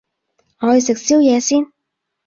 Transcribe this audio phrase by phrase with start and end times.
[0.61, 1.71] 我去食宵夜先